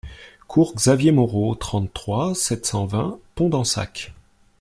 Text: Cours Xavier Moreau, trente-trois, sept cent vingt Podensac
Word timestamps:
Cours 0.47 0.73
Xavier 0.79 1.11
Moreau, 1.11 1.53
trente-trois, 1.53 2.33
sept 2.33 2.65
cent 2.65 2.87
vingt 2.87 3.19
Podensac 3.35 4.15